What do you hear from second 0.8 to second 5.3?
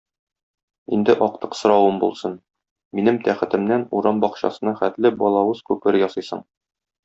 Инде актык соравым булсын: минем тәхетемнән урам бакчасына хәтле